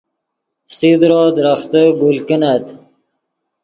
[0.69, 2.65] فسیدرو درختے گل کینت